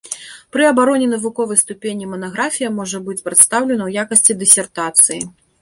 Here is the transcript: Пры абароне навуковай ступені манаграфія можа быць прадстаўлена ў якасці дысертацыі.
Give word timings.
Пры 0.55 0.63
абароне 0.69 1.09
навуковай 1.11 1.59
ступені 1.63 2.09
манаграфія 2.15 2.73
можа 2.81 3.05
быць 3.11 3.21
прадстаўлена 3.29 3.81
ў 3.85 3.91
якасці 4.03 4.41
дысертацыі. 4.45 5.25